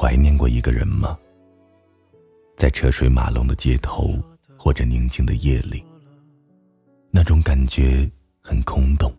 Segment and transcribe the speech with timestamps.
[0.00, 1.18] 怀念过一个人吗？
[2.56, 4.16] 在车水马龙的街头，
[4.56, 5.84] 或者宁静的夜里，
[7.10, 8.08] 那种感觉
[8.40, 9.12] 很空洞，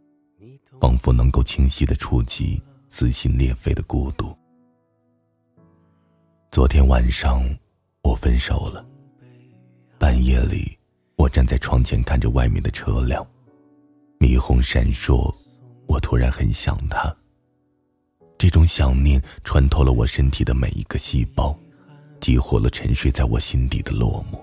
[0.79, 4.33] 仿佛能够清晰的触及撕心裂肺的孤独。
[6.49, 7.43] 昨天晚上，
[8.01, 8.85] 我分手了。
[9.97, 10.79] 半夜里，
[11.17, 13.21] 我站在窗前看着外面的车辆，
[14.17, 15.29] 霓虹闪烁，
[15.89, 17.13] 我突然很想他。
[18.39, 21.53] 这种想念穿透了我身体的每一个细胞，
[22.21, 24.39] 激活了沉睡在我心底的落寞。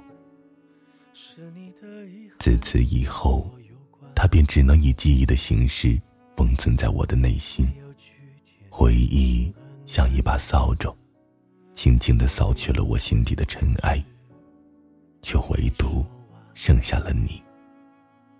[2.38, 3.50] 自此以后，
[4.14, 5.98] 他便只能以记忆的形式
[6.36, 7.72] 封存在我的内心。
[8.68, 9.50] 回忆
[9.86, 10.94] 像一把扫帚，
[11.72, 14.04] 轻轻的扫去了我心底的尘埃，
[15.22, 16.04] 却唯独
[16.52, 17.42] 剩下了你，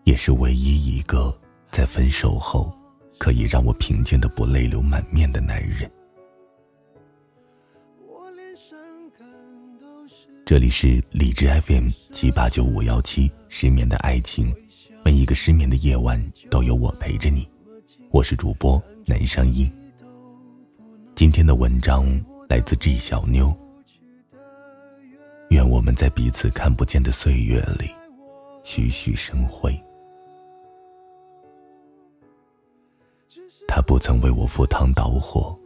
[0.05, 1.35] 也是唯一一个
[1.71, 2.71] 在分手后。
[3.19, 5.91] 可以让我平静的不泪流满面的男人。
[10.45, 14.55] 这里是理智 FM 七八九五幺七，失眠的爱情，
[15.05, 17.49] 每一个失眠的夜晚都有我陪着你。
[18.11, 19.71] 我是主播南声音。
[21.17, 22.07] 今天的文章
[22.49, 23.53] 来自 G 小妞。
[25.51, 27.91] 愿我们在彼此看不见的岁月里，
[28.63, 29.77] 徐徐生辉。
[33.69, 35.59] 他不曾为我赴汤蹈火，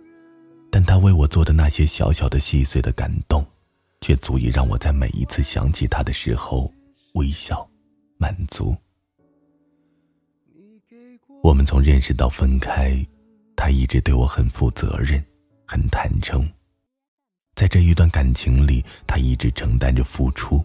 [0.71, 3.45] 但他为我做的那些小小的、细碎的感动，
[4.01, 6.73] 却足以让我在每一次想起他的时候
[7.15, 7.69] 微笑、
[8.19, 8.75] 满足。
[11.43, 12.95] 我们从认识到分开，
[13.57, 15.23] 他一直对我很负责任、
[15.67, 16.47] 很坦诚。
[17.55, 20.65] 在这一段感情里，他一直承担着付出，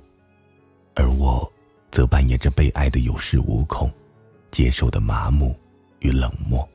[0.95, 1.49] 而我，
[1.91, 3.91] 则扮演着被爱的有恃无恐，
[4.51, 5.55] 接受的麻木
[5.99, 6.67] 与冷漠。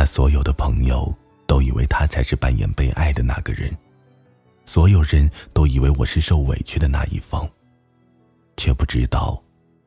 [0.00, 1.14] 他所有的朋友
[1.46, 3.70] 都以为他才是扮演被爱的那个人，
[4.64, 7.46] 所有人都以为我是受委屈的那一方，
[8.56, 9.38] 却不知道，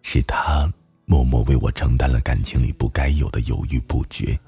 [0.03, 0.71] 是他
[1.05, 4.39] 默默为我承担了感情里不该有的犹豫不决。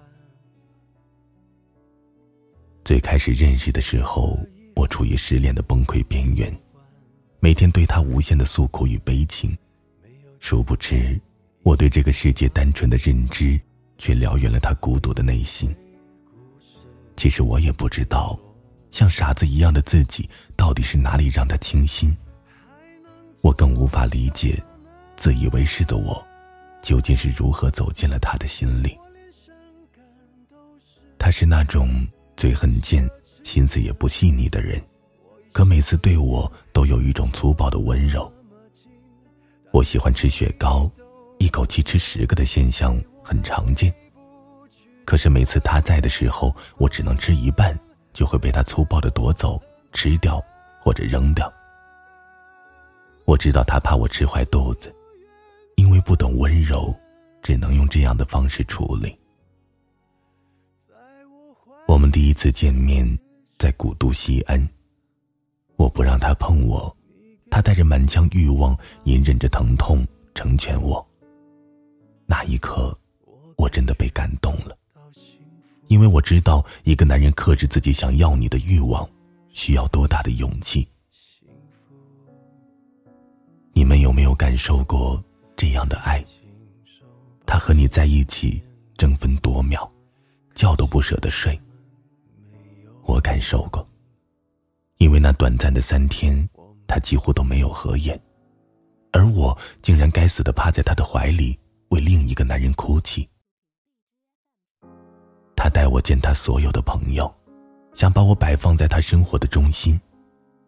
[2.84, 4.38] 最开始认识的时候，
[4.76, 6.56] 我处于失恋的崩溃边缘，
[7.40, 9.58] 每天对他无限的诉苦与悲情，
[10.40, 11.20] 殊不知，
[11.64, 13.60] 我对这个世界单纯的认知。
[13.98, 15.76] 却燎原了他孤独的内心。
[17.16, 18.38] 其实我也不知道，
[18.92, 22.16] 像傻子一样的自己到底是哪里让他倾心。
[23.42, 24.62] 我更无法理解，
[25.16, 26.26] 自以为是的我，
[26.82, 28.98] 究竟是如何走进了他的心里。
[31.18, 33.10] 他是那种嘴很贱、
[33.44, 34.82] 心思也不细腻的人，
[35.52, 38.32] 可每次对我都有一种粗暴的温柔。
[39.72, 40.90] 我喜欢吃雪糕，
[41.40, 42.96] 一口气吃十个的现象。
[43.28, 43.92] 很常见，
[45.04, 47.76] 可是每次他在的时候，我只能吃一半，
[48.14, 49.60] 就会被他粗暴的夺走、
[49.92, 50.40] 吃掉
[50.80, 51.52] 或者扔掉。
[53.26, 54.94] 我知道他怕我吃坏肚子，
[55.76, 56.96] 因为不懂温柔，
[57.42, 59.18] 只能用这样的方式处理。
[61.88, 63.08] 我们第一次见面
[63.58, 64.70] 在古都西安，
[65.78, 66.96] 我不让他碰我，
[67.50, 71.04] 他带着满腔欲望，隐忍着疼痛成全我。
[72.28, 72.96] 那一刻。
[75.88, 79.08] 因为我知道一个男人克制自己想要你的欲望，
[79.54, 80.88] 需要多大的勇气。
[83.74, 85.24] 你们有没有感受过
[85.56, 86.24] 这样的爱？
[87.46, 88.62] 他和你在一起
[88.98, 89.88] 争分夺秒，
[90.56, 91.60] 觉都不舍得睡。
[93.04, 93.88] 我感受过，
[94.98, 96.50] 因为那短暂的三天，
[96.88, 98.20] 他几乎都没有合眼，
[99.12, 101.60] 而我竟然该死的趴在他的怀里，
[101.90, 103.30] 为另一个男人哭泣。
[105.96, 107.34] 我见他所有的朋友，
[107.94, 109.98] 想把我摆放在他生活的中心，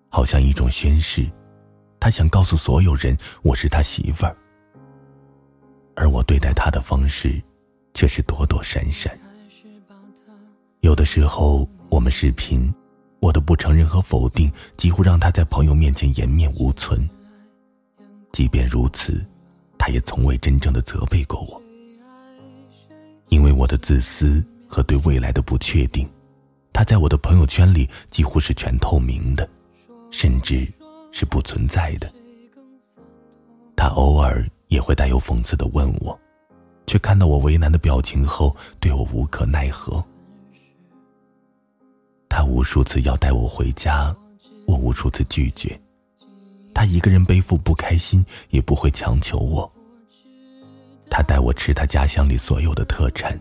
[0.07, 1.29] 好像一种宣誓。
[1.99, 4.33] 他想告诉所有人我是他媳妇儿，
[5.97, 7.43] 而我对待他的方式，
[7.93, 9.19] 却是躲躲闪闪。
[10.79, 12.73] 有的时候我们视频，
[13.19, 17.05] 我的不承认和否定几乎让他在朋友面前颜面无存。
[18.31, 19.25] 即便如此，
[19.77, 21.61] 他也从未真正的责备过我，
[23.27, 24.41] 因为我的自私。
[24.67, 26.07] 和对未来的不确定，
[26.73, 29.49] 他在我的朋友圈里几乎是全透明的，
[30.11, 30.67] 甚至
[31.11, 32.11] 是不存在的。
[33.75, 36.19] 他偶尔也会带有讽刺的问我，
[36.85, 40.03] 却看到我为难的表情后，对我无可奈何。
[42.27, 44.15] 他无数次要带我回家，
[44.65, 45.79] 我无数次拒绝。
[46.73, 49.71] 他一个人背负不开心，也不会强求我。
[51.09, 53.39] 他带我吃他家乡里所有的特产。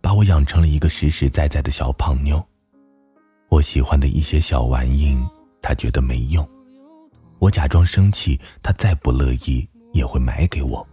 [0.00, 2.44] 把我养成了一个实实在在的小胖妞，
[3.48, 5.16] 我喜欢的一些小玩意，
[5.60, 6.48] 他觉得没用。
[7.38, 10.86] 我假装生气，他再不乐意也会买给我。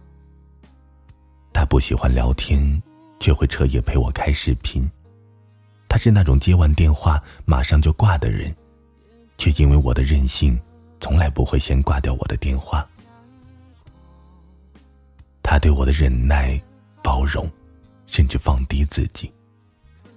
[1.52, 2.82] 他不喜欢聊天，
[3.18, 4.88] 却会彻夜陪我开视频。
[5.88, 8.54] 他是那种接完电话马上就挂的人，
[9.36, 10.58] 却因为我的任性，
[11.00, 12.86] 从来不会先挂掉我的电话。
[15.42, 16.60] 他对我的忍耐、
[17.02, 17.50] 包容，
[18.08, 19.32] 甚至放低自己。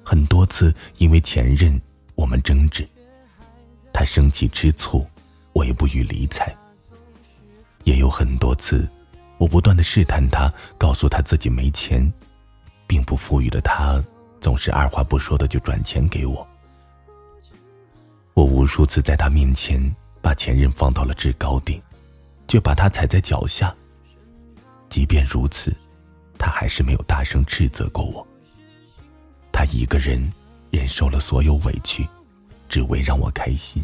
[0.03, 1.79] 很多次因为前任，
[2.15, 2.83] 我们争执，
[3.93, 5.05] 他生气吃醋，
[5.53, 6.51] 我也不予理睬。
[7.83, 8.87] 也有很多次，
[9.37, 12.11] 我不断的试探他，告诉他自己没钱，
[12.87, 14.03] 并不富裕的他，
[14.39, 16.47] 总是二话不说的就转钱给我。
[18.33, 21.79] 我无数次在他面前把前任放到了制高点，
[22.47, 23.75] 却把他踩在脚下。
[24.89, 25.75] 即便如此，
[26.41, 28.27] 他还是没有大声斥责过我。
[29.51, 30.19] 他一个人
[30.71, 32.03] 忍受了所有委屈，
[32.67, 33.83] 只为让我开心。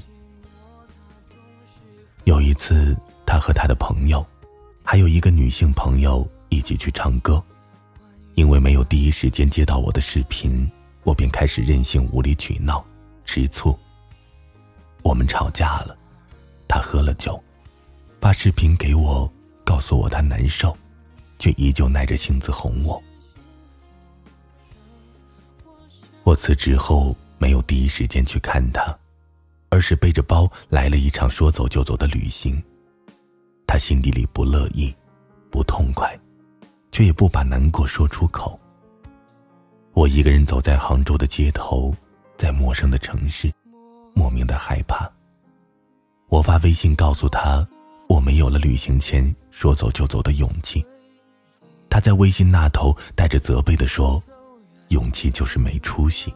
[2.24, 4.26] 有一次，他和他的朋友，
[4.84, 7.42] 还有一个女性朋友一起去唱歌，
[8.34, 10.68] 因为没有第一时间接到我的视频，
[11.04, 12.84] 我便开始任性、无理取闹、
[13.24, 13.78] 吃醋。
[15.04, 15.96] 我们吵架了，
[16.68, 17.40] 他喝了酒，
[18.20, 19.32] 把视频给我，
[19.64, 20.76] 告诉我他难受。
[21.40, 23.02] 却依旧耐着性子哄我。
[26.24, 28.98] 我辞职后没有第一时间去看他，
[29.70, 32.62] 而是背着包来了一场说走就走的旅行。
[33.66, 34.94] 他心底里不乐意，
[35.50, 36.18] 不痛快，
[36.92, 38.60] 却也不把难过说出口。
[39.94, 41.96] 我一个人走在杭州的街头，
[42.38, 43.52] 在陌生的城市，
[44.14, 45.10] 莫名的害怕。
[46.30, 47.66] 我发微信告诉他，
[48.10, 50.86] 我没有了旅行前说走就走的勇气。
[51.90, 54.22] 他在微信那头带着责备的说
[54.90, 56.34] ：“勇气就是没出息。”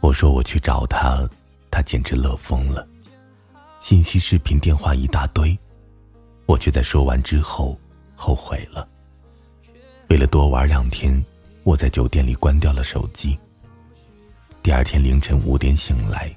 [0.00, 1.28] 我说我去找他，
[1.70, 2.86] 他简直乐疯了，
[3.80, 5.56] 信息、视频、电话一大堆，
[6.46, 7.78] 我却在说完之后
[8.16, 8.88] 后悔了。
[10.08, 11.22] 为了多玩两天，
[11.62, 13.38] 我在酒店里关掉了手机。
[14.62, 16.34] 第二天凌晨五点醒来，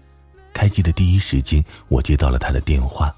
[0.54, 3.16] 开机的第一时间，我接到了他的电话。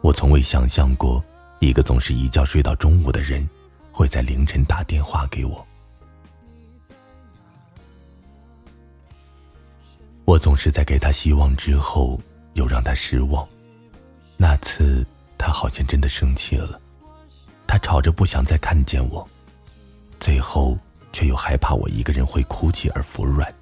[0.00, 1.24] 我从未想象过。
[1.64, 3.48] 一个总是一觉睡到中午的人，
[3.90, 5.66] 会在凌晨打电话给我。
[10.26, 12.20] 我总是在给他希望之后，
[12.52, 13.46] 又让他失望。
[14.36, 15.06] 那次
[15.38, 16.80] 他好像真的生气了，
[17.66, 19.26] 他吵着不想再看见我，
[20.20, 20.76] 最后
[21.12, 23.52] 却又害怕我一个人会哭泣而服软。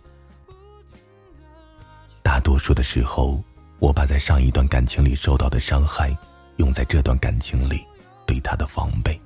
[2.23, 3.43] 大多数的时候，
[3.79, 6.17] 我把在上一段感情里受到的伤害，
[6.57, 7.85] 用在这段感情里。
[8.27, 9.21] 对他的防备，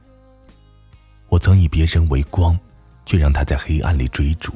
[1.28, 2.58] 我曾以别人为光，
[3.04, 4.52] 却让他在黑暗里追逐。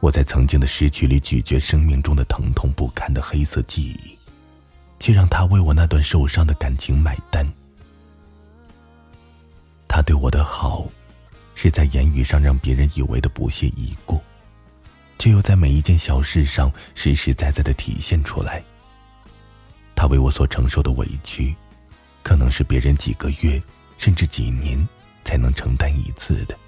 [0.00, 4.18] 我在曾经的失去里咀嚼生命中的疼痛不堪的黑色记忆，
[4.98, 7.46] 却让他为我那段受伤的感情买单。
[9.88, 10.86] 他对我的好，
[11.54, 14.20] 是在言语上让别人以为的不屑一顾，
[15.18, 18.62] 却又在每一件小事上实实在在的体现出来。
[19.94, 21.54] 他为我所承受的委屈。
[22.24, 23.62] 可能是别人几个月，
[23.98, 24.76] 甚至几年
[25.24, 26.58] 才能承担一次的，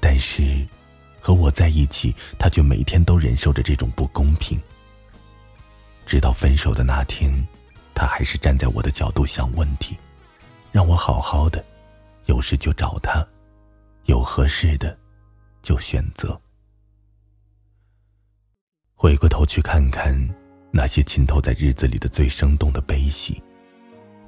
[0.00, 0.66] 但是
[1.20, 4.58] 和我在一起，他却每天都忍受着这种不公平。
[6.06, 7.30] 直到分手的那天，
[7.92, 9.96] 他还是站在我的角度想问题，
[10.70, 11.62] 让我好好的，
[12.26, 13.26] 有事就找他，
[14.04, 14.96] 有合适的
[15.60, 16.40] 就选择。
[18.94, 20.16] 回过头去看看
[20.70, 23.42] 那些浸透在日子里的最生动的悲喜。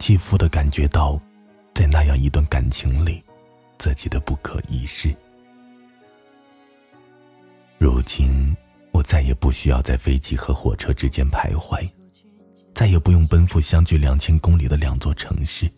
[0.00, 1.20] 肌肤的感觉到，
[1.74, 3.22] 在那样一段感情里，
[3.78, 5.14] 自己的不可一世。
[7.78, 8.56] 如今，
[8.92, 11.86] 我再也不需要在飞机和火车之间徘徊，
[12.74, 15.70] 再也不用奔赴相距两千公里的两座城市。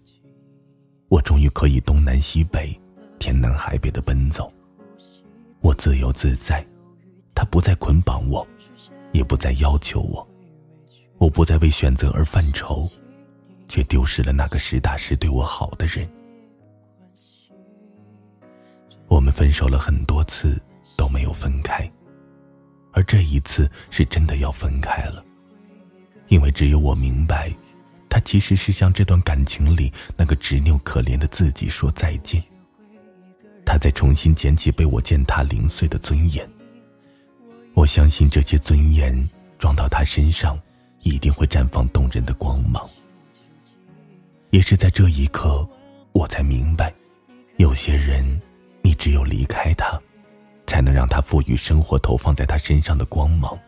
[1.08, 2.80] 我终于可以东南西北、
[3.18, 4.50] 天南海北的奔走，
[5.60, 6.64] 我自由自在，
[7.34, 8.46] 他不再捆绑我，
[9.10, 10.26] 也不再要求我，
[11.18, 12.88] 我不再为选择而犯愁。
[13.72, 16.06] 却丢失了那个实打实对我好的人。
[19.08, 20.60] 我们分手了很多次
[20.94, 21.90] 都没有分开，
[22.92, 25.24] 而这一次是真的要分开了。
[26.28, 27.50] 因为只有我明白，
[28.10, 32.44] 他其实是向这段感情里那个执拗可怜的自己说再见。
[33.64, 36.46] 他在重新捡起被我践踏零碎的尊严。
[37.72, 39.16] 我相信这些尊严
[39.58, 40.60] 装到他身上，
[41.00, 42.86] 一定会绽放动人的光芒。
[44.52, 45.66] 也是在这一刻，
[46.12, 46.92] 我才明白，
[47.56, 48.22] 有些人，
[48.82, 49.98] 你只有离开他，
[50.66, 53.58] 才能让他赋予生活投放在他身上的光芒。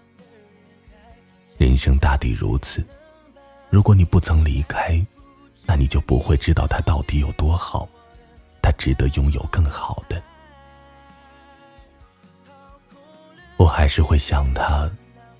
[1.57, 2.87] 人生大抵如此，
[3.71, 5.03] 如果你不曾离开，
[5.65, 7.89] 那你就不会知道他到底有多好，
[8.61, 10.23] 他值得拥有更好的。
[13.57, 14.87] 我还是会想他，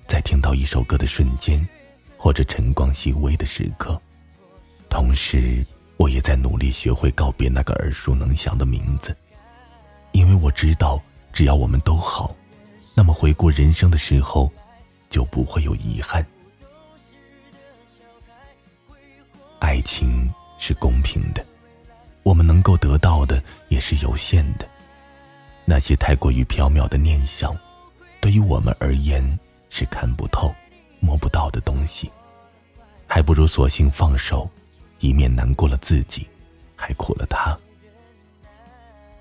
[0.07, 1.63] 在听到一首歌的瞬间，
[2.17, 4.01] 或者晨光熹微的时刻，
[4.95, 5.61] 同时，
[5.97, 9.13] 我也在努力学会告别那个耳熟能详的名字，
[10.13, 12.33] 因为我知道，只要我们都好，
[12.95, 14.49] 那么回顾人生的时候，
[15.09, 16.25] 就不会有遗憾。
[19.59, 21.45] 爱情是公平的，
[22.23, 24.65] 我们能够得到的也是有限的，
[25.65, 27.53] 那些太过于缥缈的念想。
[28.21, 29.37] 对于我们而言，
[29.69, 30.55] 是看不透、
[31.01, 32.09] 摸不到的东西，
[33.05, 34.49] 还不如索性放手，
[34.99, 36.27] 以免难过了自己，
[36.75, 37.57] 还苦了他。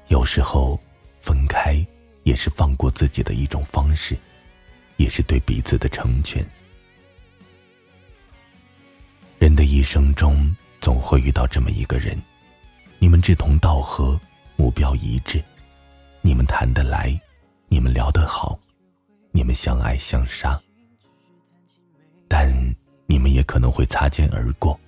[0.08, 0.78] 有时候，
[1.20, 1.84] 分开
[2.22, 4.16] 也是放过自己的一种方式，
[4.96, 6.44] 也是对彼此的成全。
[9.38, 12.20] 人的一生中，总会遇到这么一个人，
[12.98, 14.18] 你们志同道合，
[14.56, 15.42] 目标一致，
[16.22, 17.18] 你们谈得来，
[17.68, 18.58] 你们聊得好。
[19.36, 20.62] 你们相爱相杀，
[22.28, 22.48] 但
[23.04, 24.78] 你们也可能会擦肩而过，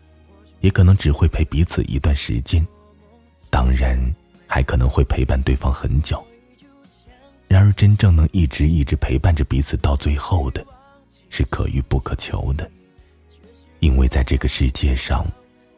[0.60, 2.66] 也可能只会陪彼此一段时间，
[3.50, 3.98] 当然
[4.46, 6.25] 还可能会陪伴对方很久。
[7.48, 10.66] 然而，真正能一直一直陪伴着彼此到最后的，
[11.30, 12.68] 是可遇不可求的，
[13.80, 15.25] 因为在这个世界上，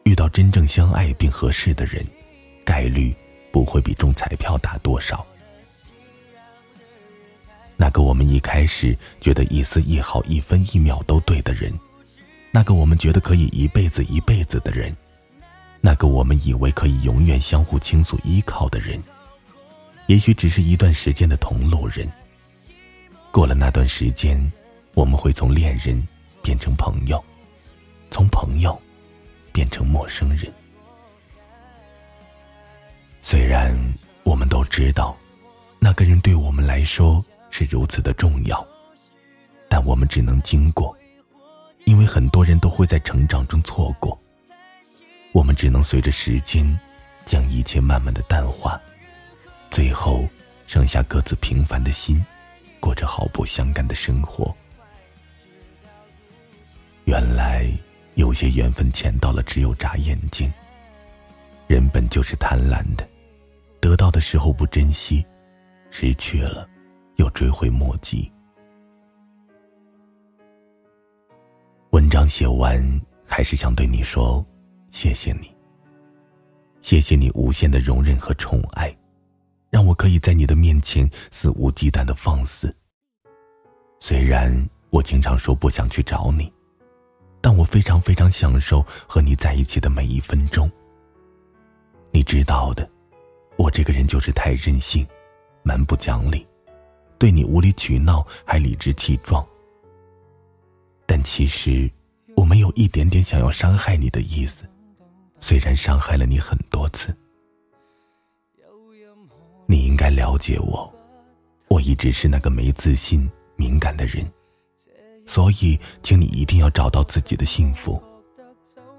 [0.03, 2.03] 遇到真正相爱并合适的人，
[2.65, 3.13] 概率
[3.51, 5.23] 不会比中彩票大多少。
[7.77, 11.71] 那个我们一开始觉得一丝一毫、一分一秒都对的人，
[12.51, 14.95] 那个我们觉得可以一辈子一辈子的人，
[15.81, 19.01] 那个我们以为可以永远相互倾诉依靠的人，
[20.07, 22.11] 也许只是一段时间的同路人。
[23.31, 24.39] 过了那段时间，
[24.93, 26.05] 我们会从恋人
[26.41, 27.23] 变成朋友，
[28.09, 28.79] 从朋友
[29.51, 30.51] 变成陌生人。
[33.21, 33.75] 虽然
[34.23, 35.15] 我们都知道，
[35.79, 37.23] 那个人对我们来说。
[37.51, 38.63] 是如此的重要，
[39.67, 40.95] 但我们只能经过，
[41.89, 44.15] 因为很多人都会在成长中错过。
[45.31, 46.79] 我们只能随着时间，
[47.25, 48.79] 将一切慢慢的淡化，
[49.71, 50.29] 最后
[50.67, 52.23] 剩下各自平凡的心，
[52.79, 54.55] 过着毫不相干的生活。
[57.05, 57.67] 原来
[58.13, 60.53] 有些缘分浅到了只有眨眼睛。
[61.65, 63.09] 人本就是贪婪的，
[63.79, 65.25] 得到的时候不珍惜，
[65.89, 66.69] 失去了。
[67.15, 68.31] 又追悔莫及。
[71.91, 72.79] 文章写完，
[73.25, 74.45] 还是想对你说，
[74.91, 75.51] 谢谢你。
[76.81, 78.95] 谢谢你无限的容忍和宠爱，
[79.71, 82.73] 让我可以在你的面前肆无忌惮的放肆。
[83.99, 84.53] 虽然
[84.91, 86.53] 我经常说不想去找你，
[87.41, 90.69] 但我非常非常享受和你在一起的每一分钟。
[92.11, 92.87] 你知道的，
[93.57, 95.03] 我这个人就是太任性，
[95.63, 96.45] 蛮不讲理。
[97.17, 99.43] 对你无理取闹，还理直气壮。
[101.09, 101.89] 但其实
[102.35, 104.63] 我没有一点点想要伤害你的意思，
[105.39, 107.11] 虽然伤害了你很多次。
[109.65, 110.93] 你应该了解我，
[111.67, 114.23] 我一直是那个没自信、敏感的人，
[115.25, 117.99] 所以请你一定要找到自己的幸福，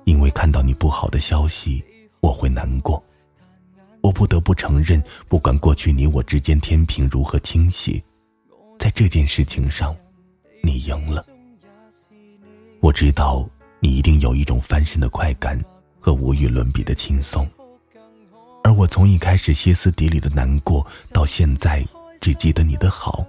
[0.03, 1.81] 因为看到你不好的消息，
[2.19, 3.01] 我会难过。
[4.01, 8.03] 我不得不承认，不管过去你我之间天平如何倾斜。
[8.81, 9.97] 在这件事情上，
[10.61, 11.25] 你赢了。
[12.81, 13.47] 我知道
[13.79, 15.63] 你一定有一种翻身的快感
[16.01, 17.47] 和无与伦比的轻松，
[18.65, 21.87] 而我从一开始歇斯底里的难过，到现在
[22.23, 23.25] 只记得你的好。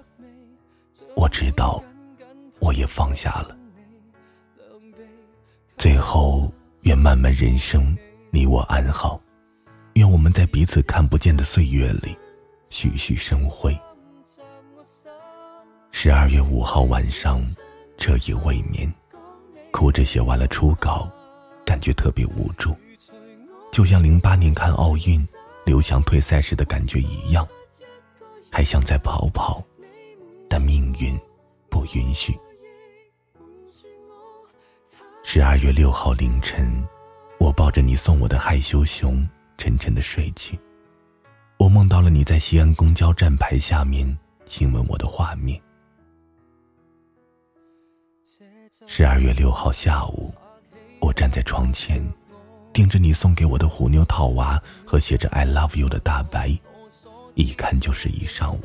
[1.14, 1.84] 我知道，
[2.60, 3.54] 我也放下了。
[5.76, 6.50] 最后，
[6.82, 7.94] 愿漫漫人生
[8.30, 9.20] 你我安好，
[9.94, 12.16] 愿我们在彼此看不见的岁月里，
[12.70, 13.78] 徐徐生辉。
[15.90, 17.44] 十二月五号晚上，
[17.98, 18.90] 彻夜未眠，
[19.72, 21.10] 哭着写完了初稿，
[21.64, 22.76] 感觉特别无助，
[23.72, 25.26] 就像零八年看奥运
[25.64, 27.44] 刘翔退赛时的感觉一样，
[28.50, 29.60] 还想再跑跑，
[30.48, 31.18] 但命运
[31.68, 32.38] 不允许。
[35.24, 36.86] 十二月六号凌晨，
[37.38, 39.26] 我抱着你送我的害羞熊，
[39.56, 40.58] 沉沉的睡去，
[41.56, 44.06] 我梦到了你在西安公交站牌下面
[44.44, 45.58] 亲吻我的画面。
[48.86, 50.32] 十二月六号下午，
[50.98, 52.02] 我站在窗前，
[52.72, 56.58] 盯着你送给我的虎妞套娃和写着 “I love you” 的大白，
[57.34, 58.60] 一看就是一上午。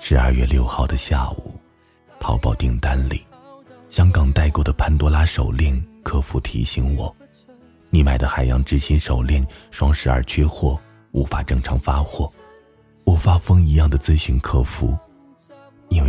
[0.00, 1.54] 十二月六号的下午，
[2.18, 3.24] 淘宝订单里，
[3.88, 7.14] 香港代购的潘多拉手链客服提醒我，
[7.90, 10.76] 你买的海洋之心手链双十二缺货，
[11.12, 12.28] 无法正常发货。
[13.04, 14.98] 我发疯一样的咨询客服，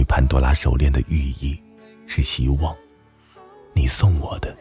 [0.07, 1.61] 潘多拉手链的寓意
[2.05, 2.75] 是希望，
[3.73, 4.55] 你送我的，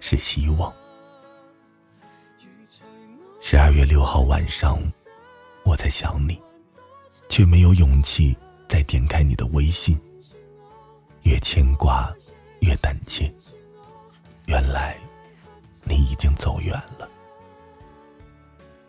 [0.00, 0.72] 是希望。
[3.40, 4.80] 十二月六号晚上，
[5.64, 6.40] 我在想你，
[7.28, 8.36] 却没有勇气
[8.68, 9.98] 再点开你的微信。
[11.22, 12.14] 越牵挂，
[12.60, 13.32] 越胆怯。
[14.46, 14.96] 原来，
[15.84, 17.08] 你已经走远了。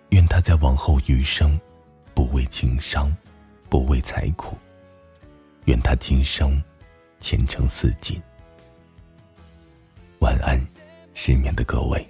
[0.09, 1.59] 愿他在往后余生。
[2.11, 3.15] 不为情伤，
[3.69, 4.57] 不为财苦。
[5.69, 6.59] 愿他今生
[7.19, 8.19] 前程似锦。
[10.17, 10.59] 晚安，
[11.13, 12.03] 失眠的各位。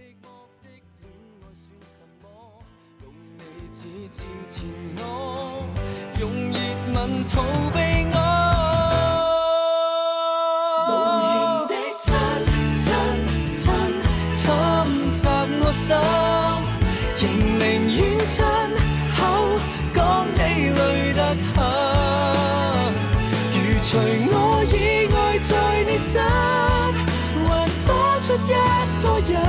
[28.29, 29.48] trayectoria.